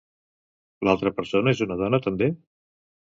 L'altra 0.89 1.13
persona 1.19 1.53
és 1.57 1.61
una 1.69 1.77
dona 1.83 2.01
també? 2.07 2.31